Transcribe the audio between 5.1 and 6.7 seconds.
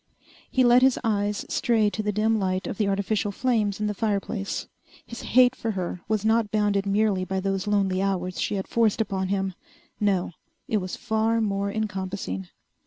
hate for her was not